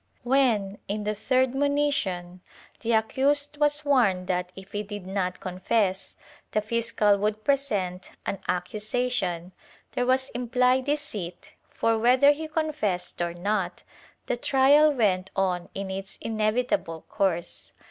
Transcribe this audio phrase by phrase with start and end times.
[0.01, 2.41] ^ When, in the third monition,
[2.79, 6.15] the accused was warned that, if he did not confess,
[6.53, 9.51] the fiscal would present an accusation,
[9.91, 13.83] there was implied deceit for, whether he confessed or not,
[14.25, 17.71] the trial went on in its inevitable course.